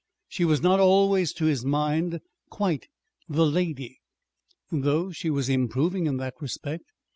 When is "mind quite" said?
1.63-2.87